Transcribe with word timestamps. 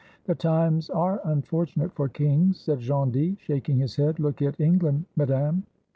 "The 0.25 0.33
times 0.33 0.89
are 0.89 1.21
unfortunate 1.23 1.93
for 1.93 2.09
kings." 2.09 2.59
said 2.59 2.79
Gondy, 2.83 3.37
shaking 3.39 3.77
his 3.77 3.97
head; 3.97 4.19
"look 4.19 4.41
at 4.41 4.59
England, 4.59 5.05
Madame." 5.15 5.61